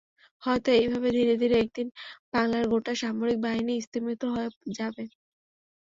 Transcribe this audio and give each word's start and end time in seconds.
হয়তো 0.43 0.69
এইভাবে 0.77 1.07
ধীরে 1.17 1.33
ধীরে 1.41 1.55
একদিন 1.59 1.87
বাংলার 2.33 2.65
গোটা 2.71 2.93
সামরিক 3.01 3.37
বাহিনী 3.45 3.73
স্তিমিত 3.85 4.21
হয়ে 4.33 4.49
যাবে। 4.77 5.03